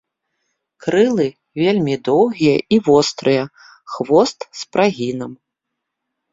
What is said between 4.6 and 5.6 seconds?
з прагінам.